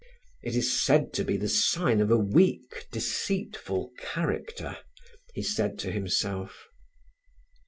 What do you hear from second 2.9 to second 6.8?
deceitful character," he said to himself.